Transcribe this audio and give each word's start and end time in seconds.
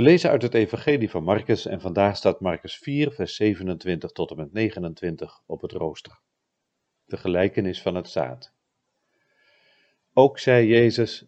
We 0.00 0.06
lezen 0.06 0.30
uit 0.30 0.42
het 0.42 0.54
Evangelie 0.54 1.10
van 1.10 1.22
Marcus 1.22 1.66
en 1.66 1.80
vandaag 1.80 2.16
staat 2.16 2.40
Marcus 2.40 2.78
4, 2.78 3.10
vers 3.10 3.36
27 3.36 4.10
tot 4.10 4.30
en 4.30 4.36
met 4.36 4.52
29 4.52 5.42
op 5.46 5.60
het 5.60 5.72
rooster. 5.72 6.20
De 7.04 7.16
gelijkenis 7.16 7.82
van 7.82 7.94
het 7.94 8.08
zaad. 8.08 8.54
Ook 10.12 10.38
zei 10.38 10.66
Jezus: 10.66 11.26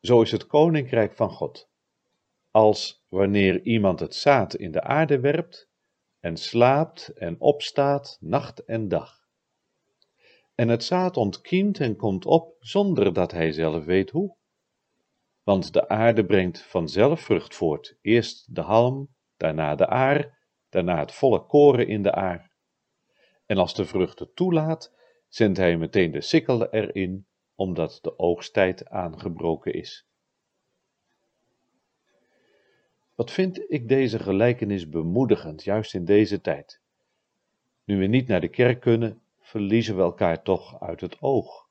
Zo 0.00 0.22
is 0.22 0.30
het 0.30 0.46
koninkrijk 0.46 1.12
van 1.12 1.30
God. 1.30 1.70
Als 2.50 3.04
wanneer 3.08 3.62
iemand 3.62 4.00
het 4.00 4.14
zaad 4.14 4.54
in 4.54 4.72
de 4.72 4.82
aarde 4.82 5.20
werpt 5.20 5.68
en 6.20 6.36
slaapt 6.36 7.08
en 7.08 7.40
opstaat 7.40 8.16
nacht 8.20 8.64
en 8.64 8.88
dag. 8.88 9.28
En 10.54 10.68
het 10.68 10.84
zaad 10.84 11.16
ontkiemt 11.16 11.80
en 11.80 11.96
komt 11.96 12.26
op 12.26 12.56
zonder 12.58 13.12
dat 13.12 13.32
hij 13.32 13.52
zelf 13.52 13.84
weet 13.84 14.10
hoe. 14.10 14.38
Want 15.42 15.72
de 15.72 15.88
aarde 15.88 16.24
brengt 16.24 16.62
vanzelf 16.62 17.20
vrucht 17.20 17.54
voort, 17.54 17.96
eerst 18.00 18.54
de 18.54 18.60
halm, 18.60 19.08
daarna 19.36 19.74
de 19.74 19.86
aar, 19.86 20.38
daarna 20.68 20.98
het 20.98 21.12
volle 21.12 21.46
koren 21.46 21.88
in 21.88 22.02
de 22.02 22.12
aar. 22.12 22.50
En 23.46 23.56
als 23.56 23.74
de 23.74 23.84
vrucht 23.84 24.18
het 24.18 24.36
toelaat, 24.36 24.94
zendt 25.28 25.58
hij 25.58 25.76
meteen 25.76 26.10
de 26.10 26.20
sikkel 26.20 26.68
erin, 26.68 27.26
omdat 27.54 27.98
de 28.02 28.18
oogsttijd 28.18 28.88
aangebroken 28.88 29.72
is. 29.72 30.08
Wat 33.14 33.30
vind 33.30 33.70
ik 33.70 33.88
deze 33.88 34.18
gelijkenis 34.18 34.88
bemoedigend, 34.88 35.64
juist 35.64 35.94
in 35.94 36.04
deze 36.04 36.40
tijd? 36.40 36.80
Nu 37.84 37.98
we 37.98 38.06
niet 38.06 38.28
naar 38.28 38.40
de 38.40 38.48
kerk 38.48 38.80
kunnen, 38.80 39.22
verliezen 39.40 39.96
we 39.96 40.02
elkaar 40.02 40.42
toch 40.42 40.80
uit 40.80 41.00
het 41.00 41.22
oog. 41.22 41.69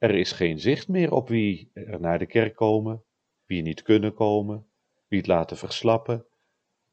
Er 0.00 0.14
is 0.14 0.32
geen 0.32 0.58
zicht 0.58 0.88
meer 0.88 1.12
op 1.12 1.28
wie 1.28 1.70
er 1.74 2.00
naar 2.00 2.18
de 2.18 2.26
kerk 2.26 2.56
komen, 2.56 3.02
wie 3.46 3.62
niet 3.62 3.82
kunnen 3.82 4.14
komen, 4.14 4.66
wie 5.08 5.18
het 5.18 5.26
laten 5.28 5.56
verslappen, 5.56 6.24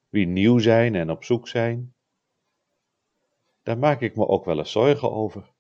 wie 0.10 0.28
nieuw 0.28 0.58
zijn 0.58 0.96
en 0.96 1.10
op 1.12 1.24
zoek 1.24 1.48
zijn. 1.48 1.94
Daar 3.64 3.78
maak 3.78 4.02
ik 4.02 4.16
me 4.16 4.28
ook 4.28 4.46
wel 4.46 4.58
eens 4.58 4.72
zorgen 4.72 5.12
over. 5.12 5.52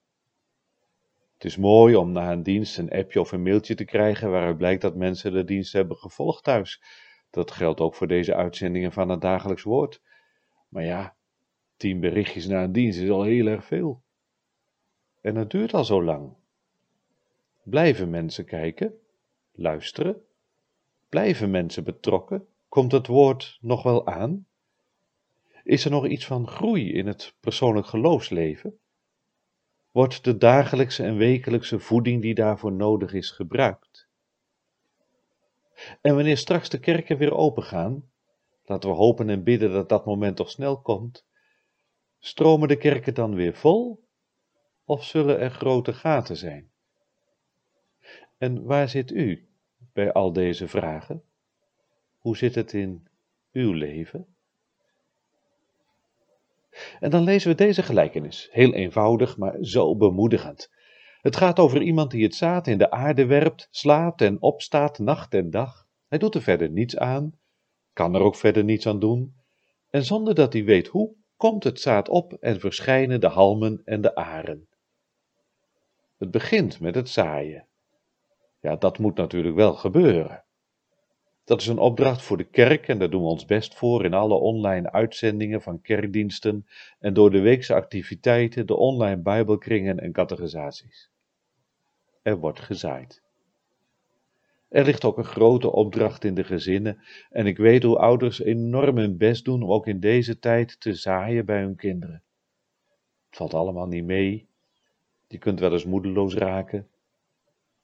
Het 1.33 1.45
is 1.45 1.57
mooi 1.57 1.95
om 1.95 2.11
na 2.11 2.31
een 2.31 2.43
dienst 2.43 2.77
een 2.77 2.91
appje 2.91 3.19
of 3.19 3.31
een 3.31 3.43
mailtje 3.43 3.75
te 3.75 3.85
krijgen 3.85 4.31
waaruit 4.31 4.57
blijkt 4.57 4.81
dat 4.81 4.95
mensen 4.95 5.31
de 5.31 5.43
dienst 5.43 5.73
hebben 5.73 5.97
gevolgd 5.97 6.43
thuis. 6.43 6.81
Dat 7.29 7.51
geldt 7.51 7.79
ook 7.79 7.95
voor 7.95 8.07
deze 8.07 8.35
uitzendingen 8.35 8.91
van 8.91 9.09
het 9.09 9.21
dagelijks 9.21 9.63
woord. 9.63 10.01
Maar 10.69 10.83
ja, 10.83 11.15
tien 11.77 11.99
berichtjes 11.99 12.47
na 12.47 12.63
een 12.63 12.71
dienst 12.71 12.99
is 12.99 13.09
al 13.09 13.23
heel 13.23 13.47
erg 13.47 13.65
veel. 13.65 14.03
En 15.21 15.35
het 15.35 15.49
duurt 15.49 15.73
al 15.73 15.83
zo 15.83 16.03
lang. 16.03 16.35
Blijven 17.69 18.09
mensen 18.09 18.45
kijken, 18.45 18.99
luisteren? 19.51 20.21
Blijven 21.09 21.51
mensen 21.51 21.83
betrokken? 21.83 22.47
Komt 22.69 22.91
het 22.91 23.07
woord 23.07 23.57
nog 23.61 23.83
wel 23.83 24.07
aan? 24.07 24.47
Is 25.63 25.85
er 25.85 25.91
nog 25.91 26.07
iets 26.07 26.25
van 26.25 26.47
groei 26.47 26.93
in 26.93 27.07
het 27.07 27.35
persoonlijk 27.39 27.87
geloofsleven? 27.87 28.79
Wordt 29.91 30.23
de 30.23 30.37
dagelijkse 30.37 31.03
en 31.03 31.17
wekelijkse 31.17 31.79
voeding 31.79 32.21
die 32.21 32.33
daarvoor 32.33 32.71
nodig 32.71 33.13
is 33.13 33.31
gebruikt? 33.31 34.07
En 36.01 36.15
wanneer 36.15 36.37
straks 36.37 36.69
de 36.69 36.79
kerken 36.79 37.17
weer 37.17 37.33
open 37.33 37.63
gaan, 37.63 38.09
laten 38.65 38.89
we 38.89 38.95
hopen 38.95 39.29
en 39.29 39.43
bidden 39.43 39.71
dat 39.71 39.89
dat 39.89 40.05
moment 40.05 40.35
toch 40.35 40.49
snel 40.49 40.81
komt, 40.81 41.25
stromen 42.19 42.67
de 42.67 42.77
kerken 42.77 43.13
dan 43.13 43.35
weer 43.35 43.53
vol 43.53 44.07
of 44.85 45.03
zullen 45.03 45.39
er 45.39 45.51
grote 45.51 45.93
gaten 45.93 46.37
zijn? 46.37 46.71
En 48.37 48.63
waar 48.63 48.89
zit 48.89 49.11
u 49.11 49.47
bij 49.93 50.11
al 50.11 50.33
deze 50.33 50.67
vragen? 50.67 51.23
Hoe 52.17 52.37
zit 52.37 52.55
het 52.55 52.73
in 52.73 53.07
uw 53.51 53.71
leven? 53.71 54.27
En 56.99 57.09
dan 57.09 57.23
lezen 57.23 57.49
we 57.49 57.55
deze 57.55 57.83
gelijkenis, 57.83 58.49
heel 58.51 58.73
eenvoudig, 58.73 59.37
maar 59.37 59.57
zo 59.61 59.95
bemoedigend. 59.95 60.71
Het 61.21 61.35
gaat 61.35 61.59
over 61.59 61.81
iemand 61.81 62.11
die 62.11 62.23
het 62.23 62.35
zaad 62.35 62.67
in 62.67 62.77
de 62.77 62.91
aarde 62.91 63.25
werpt, 63.25 63.67
slaapt 63.71 64.21
en 64.21 64.41
opstaat 64.41 64.99
nacht 64.99 65.33
en 65.33 65.49
dag. 65.49 65.87
Hij 66.07 66.17
doet 66.17 66.35
er 66.35 66.41
verder 66.41 66.69
niets 66.69 66.97
aan, 66.97 67.39
kan 67.93 68.15
er 68.15 68.21
ook 68.21 68.35
verder 68.35 68.63
niets 68.63 68.87
aan 68.87 68.99
doen, 68.99 69.35
en 69.89 70.03
zonder 70.03 70.35
dat 70.35 70.53
hij 70.53 70.63
weet 70.63 70.87
hoe, 70.87 71.15
komt 71.37 71.63
het 71.63 71.79
zaad 71.79 72.09
op 72.09 72.33
en 72.33 72.59
verschijnen 72.59 73.21
de 73.21 73.27
halmen 73.27 73.81
en 73.85 74.01
de 74.01 74.15
aren. 74.15 74.67
Het 76.17 76.31
begint 76.31 76.79
met 76.79 76.95
het 76.95 77.09
zaaien. 77.09 77.66
Ja, 78.59 78.75
dat 78.75 78.97
moet 78.97 79.15
natuurlijk 79.15 79.55
wel 79.55 79.73
gebeuren. 79.73 80.43
Dat 81.43 81.61
is 81.61 81.67
een 81.67 81.77
opdracht 81.77 82.21
voor 82.21 82.37
de 82.37 82.49
kerk 82.49 82.87
en 82.87 82.99
daar 82.99 83.09
doen 83.09 83.21
we 83.21 83.27
ons 83.27 83.45
best 83.45 83.75
voor 83.75 84.05
in 84.05 84.13
alle 84.13 84.33
online 84.33 84.91
uitzendingen 84.91 85.61
van 85.61 85.81
kerkdiensten 85.81 86.67
en 86.99 87.13
door 87.13 87.31
de 87.31 87.39
weekse 87.39 87.73
activiteiten, 87.73 88.67
de 88.67 88.75
online 88.75 89.21
bijbelkringen 89.21 89.99
en 89.99 90.11
categorisaties. 90.11 91.11
Er 92.21 92.37
wordt 92.37 92.59
gezaaid. 92.59 93.23
Er 94.69 94.85
ligt 94.85 95.03
ook 95.03 95.17
een 95.17 95.23
grote 95.23 95.71
opdracht 95.71 96.23
in 96.23 96.35
de 96.35 96.43
gezinnen 96.43 96.99
en 97.29 97.45
ik 97.45 97.57
weet 97.57 97.83
hoe 97.83 97.97
ouders 97.97 98.41
enorm 98.41 98.97
hun 98.97 99.17
best 99.17 99.45
doen 99.45 99.63
om 99.63 99.71
ook 99.71 99.87
in 99.87 99.99
deze 99.99 100.39
tijd 100.39 100.79
te 100.79 100.93
zaaien 100.93 101.45
bij 101.45 101.61
hun 101.61 101.75
kinderen. 101.75 102.23
Het 103.25 103.37
valt 103.37 103.53
allemaal 103.53 103.87
niet 103.87 104.05
mee. 104.05 104.47
Je 105.27 105.37
kunt 105.37 105.59
wel 105.59 105.71
eens 105.71 105.85
moedeloos 105.85 106.33
raken 106.33 106.87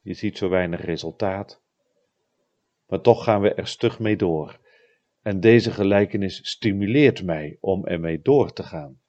je 0.04 0.14
ziet 0.14 0.38
zo 0.38 0.50
weinig 0.50 0.86
resultaat. 0.86 1.62
Maar 2.88 3.02
toch 3.02 3.24
gaan 3.24 3.42
we 3.42 3.54
er 3.54 3.68
stug 3.68 4.00
mee 4.00 4.16
door. 4.16 4.60
En 5.22 5.40
deze 5.40 5.72
gelijkenis 5.72 6.50
stimuleert 6.50 7.24
mij 7.24 7.58
om 7.60 7.86
ermee 7.86 8.22
door 8.22 8.54
te 8.54 8.64
gaan. 8.64 9.02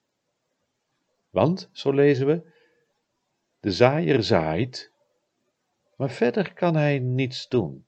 Want, 1.31 1.69
zo 1.73 1.93
lezen 1.93 2.27
we, 2.27 2.53
de 3.61 3.73
zaaier 3.73 4.23
zaait, 4.23 4.93
maar 5.97 6.11
verder 6.11 6.53
kan 6.53 6.77
hij 6.77 6.99
niets 6.99 7.49
doen, 7.49 7.87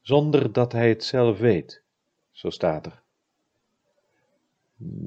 zonder 0.00 0.52
dat 0.52 0.72
hij 0.72 0.88
het 0.88 1.04
zelf 1.04 1.38
weet, 1.38 1.82
zo 2.30 2.50
staat 2.50 2.86
er. 2.86 3.02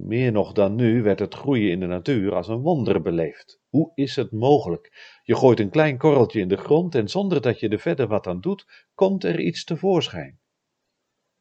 Meer 0.06 0.32
nog 0.32 0.52
dan 0.52 0.76
nu 0.76 1.04
werd 1.04 1.20
het 1.20 1.34
groeien 1.34 1.72
in 1.72 1.80
de 1.80 1.86
natuur 1.86 2.34
als 2.34 2.48
een 2.48 2.62
wonder 2.62 3.02
beleefd. 3.02 3.62
Hoe 3.70 3.92
is 3.96 4.16
het 4.16 4.32
mogelijk? 4.32 5.20
Je 5.24 5.36
gooit 5.36 5.60
een 5.60 5.70
klein 5.70 5.98
korreltje 5.98 6.40
in 6.40 6.48
de 6.48 6.58
grond 6.58 6.96
en 6.96 7.08
zonder 7.08 7.42
dat 7.42 7.60
je 7.60 7.70
er 7.70 7.80
verder 7.80 8.08
wat 8.08 8.28
aan 8.28 8.42
doet, 8.42 8.88
komt 8.94 9.24
er 9.24 9.40
iets 9.40 9.64
tevoorschijn. 9.64 10.40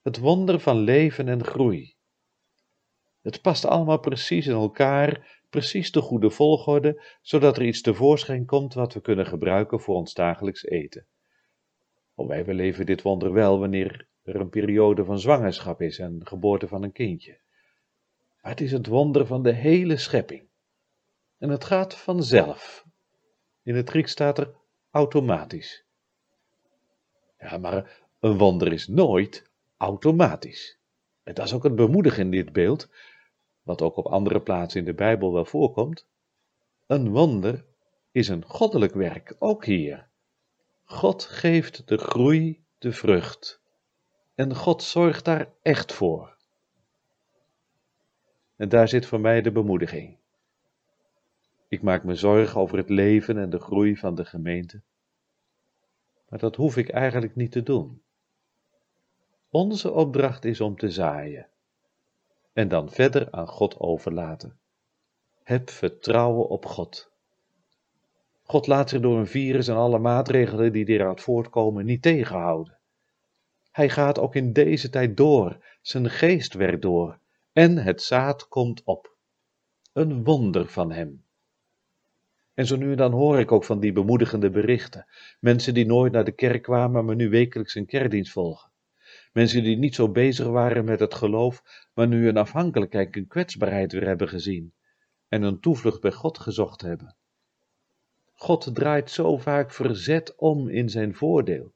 Het 0.02 0.18
wonder 0.18 0.60
van 0.60 0.78
leven 0.78 1.28
en 1.28 1.44
groei. 1.44 1.94
Het 3.22 3.42
past 3.42 3.64
allemaal 3.64 4.00
precies 4.00 4.46
in 4.46 4.52
elkaar, 4.52 5.40
precies 5.48 5.92
de 5.92 6.00
goede 6.00 6.30
volgorde, 6.30 7.02
zodat 7.22 7.56
er 7.56 7.64
iets 7.64 7.80
tevoorschijn 7.80 8.46
komt 8.46 8.74
wat 8.74 8.94
we 8.94 9.00
kunnen 9.00 9.26
gebruiken 9.26 9.80
voor 9.80 9.94
ons 9.94 10.14
dagelijks 10.14 10.64
eten. 10.64 11.06
Oh, 12.14 12.28
wij 12.28 12.44
beleven 12.44 12.86
dit 12.86 13.02
wonder 13.02 13.32
wel 13.32 13.58
wanneer 13.58 14.08
er 14.22 14.36
een 14.36 14.48
periode 14.48 15.04
van 15.04 15.18
zwangerschap 15.18 15.80
is 15.80 15.98
en 15.98 16.20
geboorte 16.26 16.68
van 16.68 16.82
een 16.82 16.92
kindje. 16.92 17.40
Maar 18.40 18.50
het 18.50 18.60
is 18.60 18.72
het 18.72 18.86
wonder 18.86 19.26
van 19.26 19.42
de 19.42 19.52
hele 19.52 19.96
schepping. 19.96 20.48
En 21.38 21.48
het 21.48 21.64
gaat 21.64 21.94
vanzelf. 21.94 22.84
In 23.62 23.74
het 23.74 23.90
Grieks 23.90 24.10
staat 24.10 24.38
er 24.38 24.54
automatisch. 24.90 25.84
Ja, 27.38 27.58
maar 27.58 28.00
een 28.20 28.38
wonder 28.38 28.72
is 28.72 28.86
nooit 28.86 29.50
automatisch. 29.76 30.78
En 31.22 31.34
dat 31.34 31.46
is 31.46 31.52
ook 31.52 31.62
het 31.62 31.74
bemoedigen 31.74 32.24
in 32.24 32.30
dit 32.30 32.52
beeld, 32.52 32.88
wat 33.62 33.82
ook 33.82 33.96
op 33.96 34.06
andere 34.06 34.40
plaatsen 34.40 34.80
in 34.80 34.86
de 34.86 34.94
Bijbel 34.94 35.32
wel 35.32 35.44
voorkomt. 35.44 36.06
Een 36.86 37.10
wonder 37.10 37.64
is 38.10 38.28
een 38.28 38.44
goddelijk 38.44 38.94
werk, 38.94 39.36
ook 39.38 39.64
hier. 39.64 40.08
God 40.84 41.24
geeft 41.24 41.88
de 41.88 41.98
groei, 41.98 42.64
de 42.78 42.92
vrucht. 42.92 43.60
En 44.34 44.54
God 44.54 44.82
zorgt 44.82 45.24
daar 45.24 45.52
echt 45.62 45.92
voor. 45.92 46.36
En 48.60 48.68
daar 48.68 48.88
zit 48.88 49.06
voor 49.06 49.20
mij 49.20 49.42
de 49.42 49.52
bemoediging. 49.52 50.16
Ik 51.68 51.82
maak 51.82 52.04
me 52.04 52.14
zorgen 52.14 52.60
over 52.60 52.78
het 52.78 52.88
leven 52.88 53.38
en 53.38 53.50
de 53.50 53.58
groei 53.58 53.96
van 53.96 54.14
de 54.14 54.24
gemeente. 54.24 54.80
Maar 56.28 56.38
dat 56.38 56.56
hoef 56.56 56.76
ik 56.76 56.88
eigenlijk 56.88 57.36
niet 57.36 57.52
te 57.52 57.62
doen. 57.62 58.02
Onze 59.50 59.90
opdracht 59.90 60.44
is 60.44 60.60
om 60.60 60.76
te 60.76 60.90
zaaien 60.90 61.46
en 62.52 62.68
dan 62.68 62.90
verder 62.90 63.30
aan 63.30 63.48
God 63.48 63.78
overlaten. 63.78 64.58
Heb 65.42 65.70
vertrouwen 65.70 66.48
op 66.48 66.66
God. 66.66 67.10
God 68.42 68.66
laat 68.66 68.88
zich 68.88 69.00
door 69.00 69.18
een 69.18 69.26
virus 69.26 69.68
en 69.68 69.76
alle 69.76 69.98
maatregelen 69.98 70.72
die 70.72 70.86
eruit 70.86 71.20
voortkomen 71.20 71.84
niet 71.84 72.02
tegenhouden. 72.02 72.78
Hij 73.70 73.88
gaat 73.88 74.18
ook 74.18 74.34
in 74.34 74.52
deze 74.52 74.90
tijd 74.90 75.16
door, 75.16 75.64
zijn 75.80 76.10
geest 76.10 76.54
werkt 76.54 76.82
door 76.82 77.18
en 77.60 77.76
het 77.76 78.02
zaad 78.02 78.48
komt 78.48 78.82
op. 78.84 79.16
Een 79.92 80.24
wonder 80.24 80.68
van 80.68 80.92
hem. 80.92 81.24
En 82.54 82.66
zo 82.66 82.76
nu 82.76 82.90
en 82.90 82.96
dan 82.96 83.12
hoor 83.12 83.38
ik 83.38 83.52
ook 83.52 83.64
van 83.64 83.80
die 83.80 83.92
bemoedigende 83.92 84.50
berichten. 84.50 85.06
Mensen 85.40 85.74
die 85.74 85.86
nooit 85.86 86.12
naar 86.12 86.24
de 86.24 86.32
kerk 86.32 86.62
kwamen, 86.62 87.04
maar 87.04 87.14
nu 87.14 87.28
wekelijks 87.28 87.74
een 87.74 87.86
kerkdienst 87.86 88.32
volgen. 88.32 88.70
Mensen 89.32 89.62
die 89.62 89.76
niet 89.76 89.94
zo 89.94 90.10
bezig 90.10 90.46
waren 90.46 90.84
met 90.84 91.00
het 91.00 91.14
geloof, 91.14 91.62
maar 91.94 92.08
nu 92.08 92.28
een 92.28 92.36
afhankelijkheid 92.36 93.16
en 93.16 93.26
kwetsbaarheid 93.26 93.92
weer 93.92 94.06
hebben 94.06 94.28
gezien 94.28 94.74
en 95.28 95.42
een 95.42 95.60
toevlucht 95.60 96.00
bij 96.00 96.12
God 96.12 96.38
gezocht 96.38 96.80
hebben. 96.80 97.16
God 98.32 98.74
draait 98.74 99.10
zo 99.10 99.36
vaak 99.38 99.70
verzet 99.70 100.36
om 100.36 100.68
in 100.68 100.88
zijn 100.88 101.14
voordeel. 101.14 101.74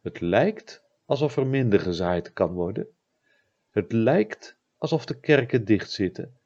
Het 0.00 0.20
lijkt 0.20 0.84
alsof 1.04 1.36
er 1.36 1.46
minder 1.46 1.80
gezaaid 1.80 2.32
kan 2.32 2.52
worden. 2.52 2.88
Het 3.70 3.92
lijkt 3.92 4.58
alsof 4.80 5.04
de 5.04 5.20
kerken 5.20 5.64
dicht 5.64 5.90
zitten. 5.90 6.36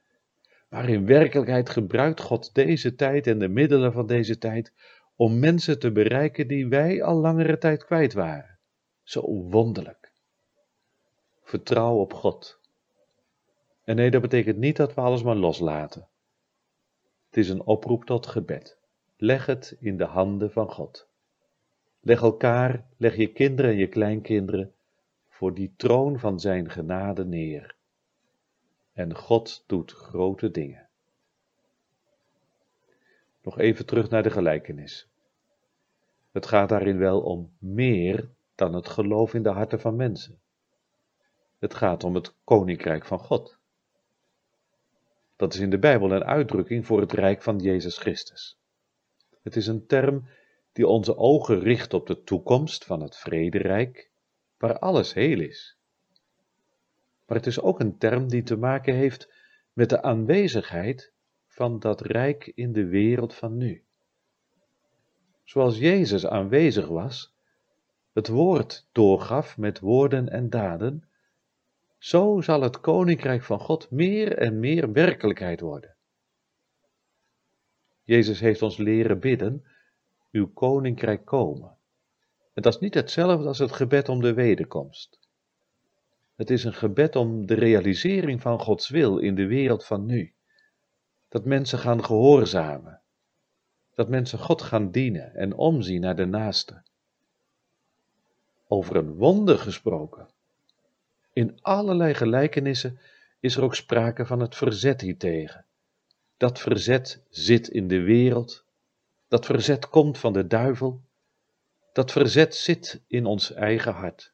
Maar 0.69 0.88
in 0.88 1.06
werkelijkheid 1.06 1.70
gebruikt 1.70 2.20
God 2.20 2.54
deze 2.54 2.94
tijd 2.94 3.26
en 3.26 3.38
de 3.38 3.48
middelen 3.48 3.92
van 3.92 4.06
deze 4.06 4.38
tijd 4.38 4.72
om 5.16 5.38
mensen 5.38 5.78
te 5.78 5.92
bereiken 5.92 6.48
die 6.48 6.69
wij 6.69 7.02
al 7.02 7.16
langere 7.16 7.58
tijd 7.58 7.84
kwijt 7.84 8.12
waren. 8.12 8.58
Zo 9.02 9.20
wonderlijk. 9.31 10.12
Vertrouw 11.42 11.96
op 11.96 12.12
God. 12.12 12.60
En 13.84 13.96
nee, 13.96 14.10
dat 14.10 14.22
betekent 14.22 14.58
niet 14.58 14.76
dat 14.76 14.94
we 14.94 15.00
alles 15.00 15.22
maar 15.22 15.36
loslaten. 15.36 16.08
Het 17.26 17.36
is 17.36 17.48
een 17.48 17.62
oproep 17.62 18.04
tot 18.04 18.26
gebed. 18.26 18.78
Leg 19.16 19.46
het 19.46 19.76
in 19.81 19.96
de 19.96 20.04
handen 20.04 20.52
van 20.52 20.70
God. 20.70 21.08
Leg 22.00 22.22
elkaar, 22.22 22.86
leg 22.96 23.16
je 23.16 23.32
kinderen 23.32 23.70
en 23.70 23.76
je 23.76 23.88
kleinkinderen 23.88 24.72
voor 25.28 25.54
die 25.54 25.75
troon 25.76 26.19
van 26.19 26.40
zijn 26.40 26.70
genade 26.70 27.25
neer. 27.25 27.75
En 28.94 29.14
God 29.14 29.64
doet 29.67 29.93
grote 29.93 30.50
dingen. 30.50 30.88
Nog 33.43 33.58
even 33.58 33.87
terug 33.87 34.11
naar 34.11 34.23
de 34.23 34.31
gelijkenis. 34.31 35.08
Het 36.32 36.46
gaat 36.46 36.69
daarin 36.69 36.99
wel 36.99 37.20
om 37.20 37.52
meer 37.58 38.29
dan 38.55 38.75
het 38.75 38.88
geloof 38.88 39.35
in 39.35 39.43
de 39.43 39.49
harten 39.49 39.81
van 39.81 39.96
mensen. 39.96 40.41
Het 41.58 41.75
gaat 41.75 42.05
om 42.05 42.14
het 42.14 42.35
koninkrijk 42.44 43.05
van 43.05 43.19
God. 43.19 43.58
Dat 45.37 45.55
is 45.55 45.61
in 45.61 45.70
de 45.70 45.79
Bijbel 45.79 46.12
een 46.12 46.25
uitdrukking 46.25 46.87
voor 46.87 47.00
het 47.00 47.12
rijk 47.12 47.43
van 47.43 47.58
Jezus 47.58 47.99
Christus. 47.99 48.58
Het 49.43 49.56
is 49.56 49.67
een 49.67 49.87
term 49.87 50.29
die 50.73 50.87
onze 50.87 51.17
ogen 51.17 51.61
richt 51.61 51.94
op 51.94 52.06
de 52.06 52.23
toekomst 52.23 52.85
van 52.85 53.00
het 53.00 53.17
vrederijk, 53.17 54.11
waar 54.58 54.79
alles 54.79 55.14
heel 55.14 55.41
is. 55.41 55.76
Maar 57.34 57.42
het 57.42 57.52
is 57.52 57.60
ook 57.60 57.81
een 57.81 57.98
term 57.98 58.28
die 58.28 58.42
te 58.42 58.56
maken 58.56 58.94
heeft 58.94 59.32
met 59.72 59.88
de 59.88 60.02
aanwezigheid 60.02 61.12
van 61.46 61.78
dat 61.78 62.00
rijk 62.00 62.46
in 62.46 62.72
de 62.72 62.86
wereld 62.86 63.34
van 63.34 63.56
nu. 63.56 63.84
Zoals 65.44 65.78
Jezus 65.78 66.26
aanwezig 66.26 66.88
was, 66.88 67.34
het 68.12 68.28
woord 68.28 68.88
doorgaf 68.92 69.58
met 69.58 69.81
woorden 69.81 70.28
en 70.28 70.50
daden, 70.50 71.08
zo 71.98 72.40
zal 72.40 72.60
het 72.60 72.81
koninkrijk 72.81 73.42
van 73.42 73.60
God 73.60 73.90
meer 73.90 74.38
en 74.38 74.58
meer 74.58 74.92
werkelijkheid 74.92 75.60
worden. 75.60 75.96
Jezus 78.02 78.40
heeft 78.40 78.62
ons 78.62 78.76
leren 78.76 79.20
bidden, 79.20 79.64
uw 80.31 80.52
koninkrijk 80.52 81.25
komen. 81.25 81.76
En 82.52 82.62
dat 82.62 82.75
is 82.75 82.81
niet 82.81 82.94
hetzelfde 82.94 83.46
als 83.46 83.58
het 83.58 83.72
gebed 83.72 84.08
om 84.08 84.20
de 84.20 84.34
wederkomst. 84.34 85.24
Het 86.36 86.50
is 86.50 86.64
een 86.64 86.75
gebed 86.75 87.16
om 87.16 87.46
de 87.46 87.54
realisering 87.54 88.42
van 88.42 88.60
Gods 88.60 88.88
wil 88.88 89.19
in 89.19 89.34
de 89.34 89.46
wereld 89.46 89.84
van 89.84 90.06
nu. 90.06 90.34
Dat 91.28 91.44
mensen 91.44 91.78
gaan 91.78 92.04
gehoorzamen. 92.04 93.00
Dat 93.94 94.08
mensen 94.08 94.38
God 94.38 94.62
gaan 94.62 94.90
dienen 94.90 95.34
en 95.34 95.54
omzien 95.54 96.00
naar 96.00 96.16
de 96.16 96.26
naaste. 96.26 96.82
Over 98.69 98.96
een 98.96 99.14
wonder 99.14 99.58
gesproken. 99.58 100.28
In 101.32 101.58
allerlei 101.60 102.14
gelijkenissen 102.14 102.98
is 103.40 103.56
er 103.56 103.62
ook 103.62 103.75
sprake 103.75 104.26
van 104.26 104.40
het 104.40 104.54
verzet 104.54 105.00
hiertegen. 105.00 105.66
Dat 106.36 106.60
verzet 106.60 107.22
zit 107.31 107.69
in 107.69 107.88
de 107.88 108.00
wereld, 108.00 108.64
dat 109.28 109.46
verzet 109.46 109.88
komt 109.88 110.19
van 110.19 110.32
de 110.32 110.46
duivel, 110.46 111.02
dat 111.92 112.12
verzet 112.12 112.54
zit 112.54 113.02
in 113.06 113.26
ons 113.26 113.52
eigen 113.52 113.92
hart. 113.92 114.33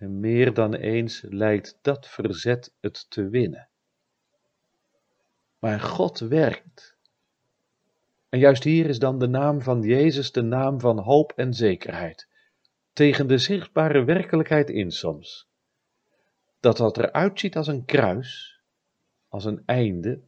En 0.00 0.20
meer 0.20 0.54
dan 0.54 0.74
eens 0.74 1.24
lijkt 1.28 1.78
dat 1.82 2.08
verzet 2.08 2.74
het 2.80 3.10
te 3.10 3.28
winnen. 3.28 3.68
Maar 5.58 5.80
God 5.80 6.18
werkt. 6.18 6.96
En 8.28 8.38
juist 8.38 8.64
hier 8.64 8.86
is 8.86 8.98
dan 8.98 9.18
de 9.18 9.26
naam 9.26 9.60
van 9.60 9.82
Jezus 9.82 10.32
de 10.32 10.42
naam 10.42 10.80
van 10.80 10.98
hoop 10.98 11.32
en 11.36 11.54
zekerheid 11.54 12.28
tegen 12.92 13.26
de 13.26 13.38
zichtbare 13.38 14.04
werkelijkheid 14.04 14.70
in 14.70 14.90
soms. 14.90 15.48
Dat 16.60 16.78
wat 16.78 16.98
eruit 16.98 17.40
ziet 17.40 17.56
als 17.56 17.66
een 17.66 17.84
kruis, 17.84 18.60
als 19.28 19.44
een 19.44 19.62
einde, 19.66 20.22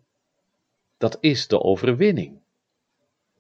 dat 0.97 1.19
is 1.21 1.49
de 1.49 1.61
overwinning. 1.61 2.41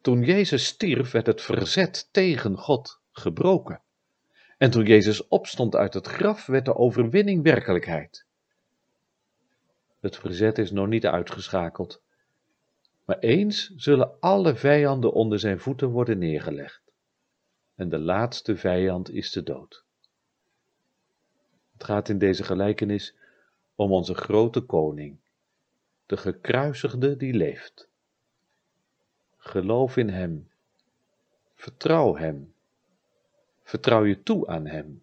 Toen 0.01 0.23
Jezus 0.23 0.67
stierf, 0.67 1.11
werd 1.11 1.27
het 1.27 1.43
verzet 1.43 2.09
tegen 2.13 2.59
God 2.59 3.01
gebroken. 3.11 3.82
En 4.63 4.71
toen 4.71 4.85
Jezus 4.85 5.29
opstond 5.29 5.77
uit 5.77 5.95
het 5.95 6.07
graf, 6.07 6.47
werd 6.47 6.65
de 6.65 6.75
overwinning 6.75 7.43
werkelijkheid. 7.43 8.27
Het 10.01 10.17
verzet 10.17 10.59
is 10.59 10.71
nog 10.71 10.87
niet 10.87 11.07
uitgeschakeld, 11.07 12.03
maar 13.05 13.19
eens 13.19 13.73
zullen 13.77 14.21
alle 14.21 14.55
vijanden 14.55 15.13
onder 15.13 15.39
zijn 15.39 15.61
voeten 15.61 15.89
worden 15.89 16.19
neergelegd 16.19 16.83
en 17.75 17.89
de 17.89 17.99
laatste 17.99 18.57
vijand 18.57 19.11
is 19.11 19.31
de 19.31 19.43
dood. 19.43 19.85
Het 21.73 21.85
gaat 21.85 22.09
in 22.09 22.19
deze 22.19 22.45
gelijkenis 22.45 23.15
om 23.75 23.93
onze 23.93 24.15
grote 24.15 24.61
koning, 24.61 25.19
de 26.07 26.17
gekruisigde 26.17 27.17
die 27.17 27.35
leeft. 27.35 27.89
Geloof 29.37 29.97
in 29.97 30.09
hem, 30.09 30.51
vertrouw 31.55 32.17
hem, 32.17 32.55
vertrouw 33.63 34.05
je 34.05 34.23
toe 34.23 34.47
aan 34.47 34.67
hem. 34.67 35.03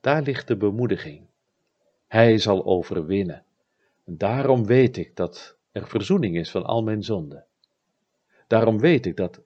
Daar 0.00 0.22
ligt 0.22 0.48
de 0.48 0.56
bemoediging. 0.56 1.26
Hij 2.06 2.38
zal 2.38 2.64
overwinnen. 2.64 3.44
En 4.04 4.18
daarom 4.18 4.66
weet 4.66 4.96
ik 4.96 5.16
dat 5.16 5.56
er 5.72 5.86
verzoening 5.86 6.36
is 6.36 6.50
van 6.50 6.64
al 6.64 6.82
mijn 6.82 7.02
zonden. 7.02 7.46
Daarom 8.46 8.78
weet 8.78 9.06
ik 9.06 9.16
dat 9.16 9.40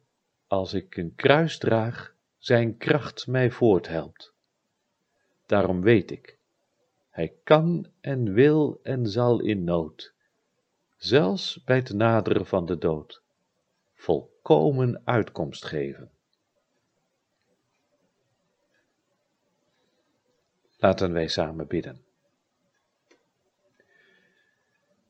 als 0.47 0.75
ik 0.75 0.97
een 0.97 1.15
kruis 1.15 1.59
draag, 1.59 2.15
zijn 2.39 2.77
kracht 2.77 3.27
mij 3.27 3.51
voorthelpt. 3.51 4.33
Daarom 5.47 5.83
weet 5.83 6.11
ik, 6.11 6.39
hij 7.11 7.35
kan 7.45 7.87
en 8.01 8.33
wil 8.33 8.81
en 8.83 9.07
zal 9.07 9.41
in 9.41 9.65
nood, 9.65 10.13
zelfs 10.97 11.65
bij 11.65 11.77
het 11.77 11.93
naderen 11.93 12.47
van 12.47 12.67
de 12.67 12.79
dood, 12.79 13.23
volkomen 13.95 15.01
uitkomst 15.05 15.65
geven. 15.65 16.11
Laten 20.77 21.13
wij 21.13 21.29
samen 21.29 21.67
bidden. 21.67 22.05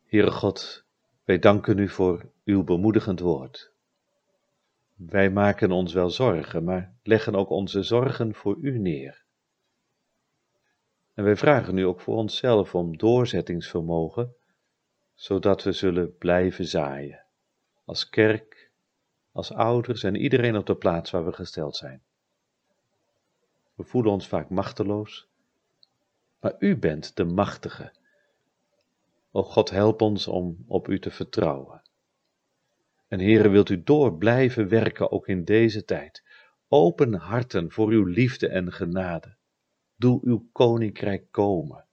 Heere 0.05 0.31
God, 0.31 0.85
wij 1.25 1.39
danken 1.39 1.79
u 1.79 1.89
voor 1.89 2.31
uw 2.45 2.65
bemoedigend 2.65 3.21
woord. 3.21 3.73
Wij 4.95 5.31
maken 5.31 5.71
ons 5.71 5.93
wel 5.93 6.11
zorgen, 6.11 6.65
maar 6.65 6.95
leggen 7.03 7.35
ook 7.35 7.51
onze 7.51 7.83
zorgen 7.83 8.35
voor 8.35 8.57
u 8.61 8.79
neer. 8.79 9.25
En 11.15 11.25
wij 11.25 11.37
vragen 11.37 11.79
u 11.79 11.83
ook 11.83 12.01
voor 12.01 12.17
onszelf 12.17 12.75
om 12.75 12.97
doorzettingsvermogen, 12.97 14.35
zodat 15.15 15.63
we 15.63 15.73
zullen 15.73 16.17
blijven 16.17 16.65
zaaien, 16.65 17.25
als 17.85 18.09
kerk, 18.09 18.71
als 19.33 19.53
ouders 19.53 20.03
en 20.03 20.17
iedereen 20.17 20.57
op 20.57 20.67
de 20.67 20.77
plaats 20.77 21.11
waar 21.11 21.25
we 21.25 21.33
gesteld 21.33 21.77
zijn. 21.77 22.03
We 23.75 23.85
voelen 23.85 24.13
ons 24.13 24.29
vaak 24.29 24.51
machteloos, 24.51 25.29
maar 26.47 26.55
u 26.59 26.77
bent 26.77 27.17
de 27.17 27.25
machtige. 27.25 27.93
O 29.31 29.43
God, 29.43 29.71
help 29.71 30.01
ons 30.01 30.27
om 30.27 30.65
op 30.67 30.89
u 30.89 30.99
te 30.99 31.11
vertrouwen. 31.11 31.83
En 33.09 33.19
Heere, 33.19 33.49
wilt 33.49 33.69
u 33.69 33.83
door 33.83 34.17
blijven 34.17 34.69
werken 34.69 35.11
ook 35.11 35.29
in 35.29 35.45
deze 35.45 35.85
tijd. 35.85 36.23
Open 36.69 37.15
harten 37.15 37.71
voor 37.71 37.89
uw 37.89 38.05
liefde 38.05 38.49
en 38.49 38.73
genade. 38.73 39.37
Doe 39.97 40.21
uw 40.23 40.49
koninkrijk 40.53 41.27
komen. 41.31 41.85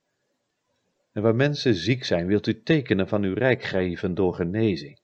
En 1.11 1.21
waar 1.21 1.35
mensen 1.35 1.75
ziek 1.75 2.03
zijn, 2.03 2.27
wilt 2.27 2.47
u 2.47 2.63
tekenen 2.63 3.07
van 3.07 3.23
uw 3.23 3.33
rijk 3.33 3.63
geven 3.63 4.13
door 4.13 4.33
genezing. 4.33 4.99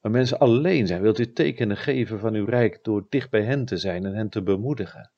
Waar 0.00 0.12
mensen 0.12 0.38
alleen 0.38 0.86
zijn, 0.86 1.02
wilt 1.02 1.18
u 1.18 1.32
tekenen 1.32 1.76
geven 1.76 2.18
van 2.18 2.34
uw 2.34 2.44
rijk 2.44 2.78
door 2.82 3.06
dicht 3.08 3.30
bij 3.30 3.42
hen 3.42 3.64
te 3.64 3.76
zijn 3.76 4.04
en 4.04 4.14
hen 4.14 4.28
te 4.28 4.42
bemoedigen. 4.42 5.11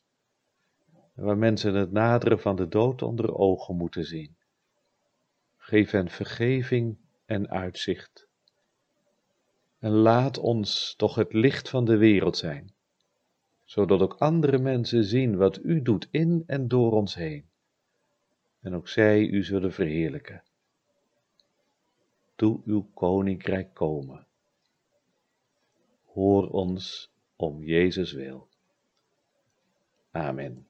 Waar 1.14 1.38
mensen 1.38 1.74
het 1.74 1.92
naderen 1.92 2.40
van 2.40 2.56
de 2.56 2.68
dood 2.68 3.02
onder 3.02 3.34
ogen 3.34 3.76
moeten 3.76 4.04
zien. 4.04 4.36
Geef 5.56 5.90
hen 5.90 6.08
vergeving 6.08 6.96
en 7.26 7.50
uitzicht. 7.50 8.26
En 9.78 9.90
laat 9.90 10.38
ons 10.38 10.94
toch 10.96 11.14
het 11.14 11.32
licht 11.32 11.68
van 11.68 11.84
de 11.84 11.96
wereld 11.96 12.36
zijn, 12.36 12.74
zodat 13.64 14.00
ook 14.00 14.14
andere 14.14 14.58
mensen 14.58 15.04
zien 15.04 15.36
wat 15.36 15.64
u 15.64 15.82
doet 15.82 16.08
in 16.10 16.42
en 16.46 16.68
door 16.68 16.92
ons 16.92 17.14
heen. 17.14 17.48
En 18.60 18.74
ook 18.74 18.88
zij 18.88 19.26
u 19.26 19.44
zullen 19.44 19.72
verheerlijken. 19.72 20.42
Doe 22.36 22.60
uw 22.64 22.88
koninkrijk 22.94 23.74
komen. 23.74 24.26
Hoor 26.04 26.48
ons 26.50 27.10
om 27.36 27.62
Jezus 27.62 28.12
wil. 28.12 28.48
Amen. 30.10 30.66